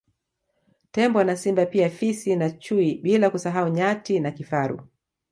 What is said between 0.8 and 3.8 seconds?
Tembo na Simba pia Fisi na chui bila kusahau